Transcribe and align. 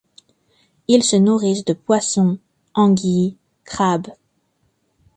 Ils 0.87 1.03
se 1.03 1.15
nourrissent 1.15 1.63
de 1.63 1.73
poissons, 1.73 2.39
anguilles, 2.73 3.37
crabes... 3.65 4.11